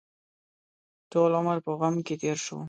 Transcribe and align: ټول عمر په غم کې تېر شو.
ټول 1.11 1.31
عمر 1.39 1.57
په 1.65 1.71
غم 1.79 1.95
کې 2.05 2.15
تېر 2.21 2.37
شو. 2.45 2.57